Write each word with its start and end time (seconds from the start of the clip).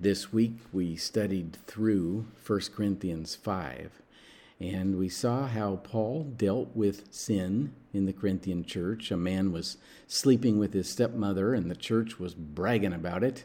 This 0.00 0.32
week 0.32 0.58
we 0.72 0.94
studied 0.94 1.56
through 1.66 2.26
1 2.46 2.60
Corinthians 2.72 3.34
5, 3.34 3.90
and 4.60 4.96
we 4.96 5.08
saw 5.08 5.48
how 5.48 5.80
Paul 5.82 6.22
dealt 6.22 6.68
with 6.72 7.12
sin 7.12 7.72
in 7.92 8.06
the 8.06 8.12
Corinthian 8.12 8.64
church. 8.64 9.10
A 9.10 9.16
man 9.16 9.50
was 9.50 9.76
sleeping 10.06 10.56
with 10.56 10.72
his 10.72 10.88
stepmother, 10.88 11.52
and 11.52 11.68
the 11.68 11.74
church 11.74 12.20
was 12.20 12.32
bragging 12.32 12.92
about 12.92 13.24
it. 13.24 13.42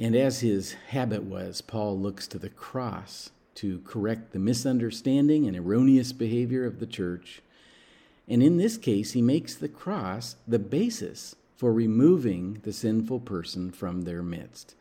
And 0.00 0.16
as 0.16 0.40
his 0.40 0.72
habit 0.88 1.24
was, 1.24 1.60
Paul 1.60 2.00
looks 2.00 2.26
to 2.28 2.38
the 2.38 2.48
cross 2.48 3.28
to 3.56 3.80
correct 3.80 4.32
the 4.32 4.38
misunderstanding 4.38 5.46
and 5.46 5.58
erroneous 5.58 6.12
behavior 6.12 6.64
of 6.64 6.80
the 6.80 6.86
church. 6.86 7.42
And 8.26 8.42
in 8.42 8.56
this 8.56 8.78
case, 8.78 9.12
he 9.12 9.20
makes 9.20 9.56
the 9.56 9.68
cross 9.68 10.36
the 10.48 10.58
basis 10.58 11.36
for 11.54 11.70
removing 11.70 12.60
the 12.62 12.72
sinful 12.72 13.20
person 13.20 13.70
from 13.70 14.02
their 14.02 14.22
midst. 14.22 14.74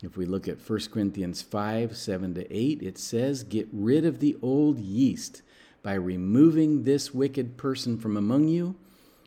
If 0.00 0.16
we 0.16 0.26
look 0.26 0.46
at 0.46 0.60
1 0.60 0.80
Corinthians 0.92 1.42
5 1.42 1.96
7 1.96 2.34
to 2.34 2.56
8, 2.56 2.82
it 2.82 2.98
says, 2.98 3.42
Get 3.42 3.68
rid 3.72 4.04
of 4.04 4.20
the 4.20 4.36
old 4.40 4.78
yeast 4.78 5.42
by 5.82 5.94
removing 5.94 6.84
this 6.84 7.12
wicked 7.12 7.56
person 7.56 7.98
from 7.98 8.16
among 8.16 8.46
you. 8.46 8.76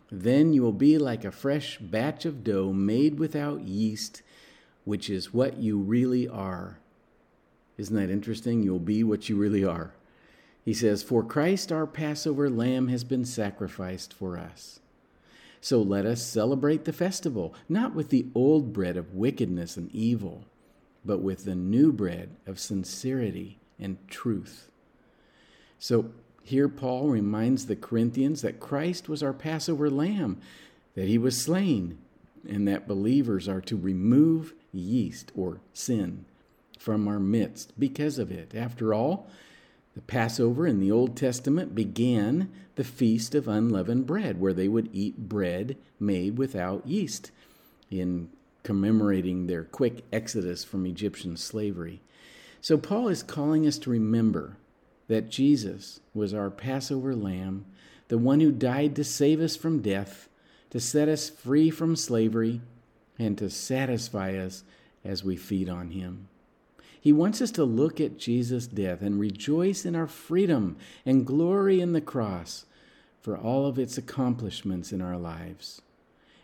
Then 0.09 0.53
you 0.53 0.61
will 0.61 0.71
be 0.71 0.97
like 0.97 1.25
a 1.25 1.31
fresh 1.31 1.77
batch 1.77 2.25
of 2.25 2.43
dough 2.43 2.71
made 2.71 3.19
without 3.19 3.63
yeast, 3.63 4.21
which 4.85 5.09
is 5.09 5.33
what 5.33 5.57
you 5.57 5.77
really 5.77 6.27
are. 6.27 6.79
Isn't 7.77 7.95
that 7.95 8.09
interesting? 8.09 8.63
You'll 8.63 8.79
be 8.79 9.03
what 9.03 9.27
you 9.27 9.35
really 9.35 9.65
are. 9.65 9.93
He 10.63 10.73
says, 10.73 11.03
For 11.03 11.21
Christ 11.21 11.71
our 11.71 11.87
Passover 11.87 12.49
lamb 12.49 12.87
has 12.87 13.03
been 13.03 13.25
sacrificed 13.25 14.13
for 14.13 14.37
us. 14.37 14.79
So 15.59 15.81
let 15.81 16.05
us 16.05 16.23
celebrate 16.23 16.85
the 16.85 16.93
festival, 16.93 17.53
not 17.67 17.93
with 17.93 18.09
the 18.09 18.27
old 18.33 18.71
bread 18.71 18.95
of 18.95 19.13
wickedness 19.13 19.75
and 19.75 19.93
evil 19.93 20.45
but 21.03 21.19
with 21.19 21.45
the 21.45 21.55
new 21.55 21.91
bread 21.91 22.29
of 22.45 22.59
sincerity 22.59 23.59
and 23.79 23.97
truth. 24.07 24.69
So 25.79 26.11
here 26.43 26.69
Paul 26.69 27.09
reminds 27.09 27.65
the 27.65 27.75
Corinthians 27.75 28.41
that 28.41 28.59
Christ 28.59 29.09
was 29.09 29.23
our 29.23 29.33
Passover 29.33 29.89
lamb, 29.89 30.39
that 30.95 31.07
he 31.07 31.17
was 31.17 31.41
slain, 31.41 31.97
and 32.47 32.67
that 32.67 32.87
believers 32.87 33.47
are 33.47 33.61
to 33.61 33.77
remove 33.77 34.53
yeast 34.71 35.31
or 35.35 35.59
sin 35.73 36.25
from 36.77 37.07
our 37.07 37.19
midst 37.19 37.79
because 37.79 38.17
of 38.17 38.31
it. 38.31 38.55
After 38.55 38.93
all, 38.93 39.29
the 39.93 40.01
Passover 40.01 40.65
in 40.65 40.79
the 40.79 40.91
Old 40.91 41.15
Testament 41.15 41.75
began 41.75 42.49
the 42.75 42.83
feast 42.83 43.35
of 43.35 43.47
unleavened 43.47 44.07
bread, 44.07 44.39
where 44.39 44.53
they 44.53 44.67
would 44.67 44.89
eat 44.93 45.29
bread 45.29 45.77
made 45.99 46.37
without 46.37 46.87
yeast. 46.87 47.31
In 47.89 48.29
commemorating 48.63 49.47
their 49.47 49.63
quick 49.63 50.03
exodus 50.11 50.63
from 50.63 50.85
Egyptian 50.85 51.37
slavery. 51.37 52.01
So, 52.61 52.77
Paul 52.77 53.07
is 53.07 53.23
calling 53.23 53.65
us 53.65 53.77
to 53.79 53.89
remember 53.89 54.57
that 55.07 55.29
Jesus 55.29 55.99
was 56.13 56.33
our 56.33 56.49
Passover 56.49 57.15
lamb, 57.15 57.65
the 58.07 58.17
one 58.17 58.39
who 58.39 58.51
died 58.51 58.95
to 58.95 59.03
save 59.03 59.41
us 59.41 59.55
from 59.55 59.81
death, 59.81 60.29
to 60.69 60.79
set 60.79 61.09
us 61.09 61.29
free 61.29 61.69
from 61.69 61.95
slavery, 61.95 62.61
and 63.17 63.37
to 63.37 63.49
satisfy 63.49 64.37
us 64.37 64.63
as 65.03 65.23
we 65.23 65.35
feed 65.35 65.69
on 65.69 65.91
him. 65.91 66.27
He 66.99 67.11
wants 67.11 67.41
us 67.41 67.51
to 67.51 67.63
look 67.63 67.99
at 67.99 68.19
Jesus' 68.19 68.67
death 68.67 69.01
and 69.01 69.19
rejoice 69.19 69.85
in 69.85 69.95
our 69.95 70.07
freedom 70.07 70.77
and 71.03 71.25
glory 71.25 71.81
in 71.81 71.93
the 71.93 72.01
cross 72.01 72.65
for 73.21 73.35
all 73.35 73.65
of 73.65 73.79
its 73.79 73.97
accomplishments 73.97 74.91
in 74.91 75.01
our 75.01 75.17
lives 75.17 75.81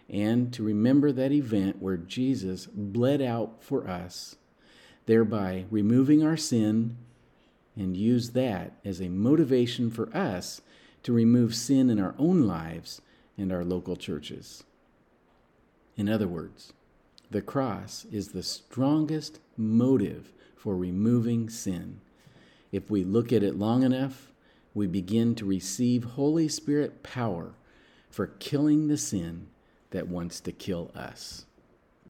and 0.09 0.53
to 0.53 0.63
remember 0.63 1.11
that 1.11 1.31
event 1.31 1.81
where 1.81 1.97
Jesus 1.97 2.65
bled 2.65 3.21
out 3.21 3.63
for 3.63 3.87
us, 3.87 4.35
thereby 5.05 5.65
removing 5.69 6.23
our 6.23 6.37
sin, 6.37 6.97
and 7.75 7.95
use 7.95 8.31
that 8.31 8.73
as 8.83 9.01
a 9.01 9.09
motivation 9.09 9.91
for 9.91 10.15
us 10.15 10.61
to 11.03 11.13
remove 11.13 11.55
sin 11.55 11.89
in 11.89 11.99
our 11.99 12.15
own 12.17 12.47
lives 12.47 13.01
and 13.37 13.51
our 13.51 13.63
local 13.63 13.95
churches. 13.95 14.63
In 15.95 16.09
other 16.09 16.27
words, 16.27 16.73
the 17.29 17.41
cross 17.41 18.05
is 18.11 18.29
the 18.29 18.43
strongest 18.43 19.39
motive 19.57 20.31
for 20.55 20.75
removing 20.75 21.49
sin. 21.49 21.99
If 22.71 22.89
we 22.89 23.03
look 23.03 23.31
at 23.31 23.43
it 23.43 23.59
long 23.59 23.83
enough, 23.83 24.31
we 24.73 24.87
begin 24.87 25.35
to 25.35 25.45
receive 25.45 26.03
Holy 26.03 26.47
Spirit 26.47 27.03
power 27.03 27.53
for 28.09 28.27
killing 28.27 28.87
the 28.87 28.97
sin 28.97 29.47
that 29.91 30.07
wants 30.07 30.39
to 30.41 30.51
kill 30.51 30.91
us. 30.95 31.46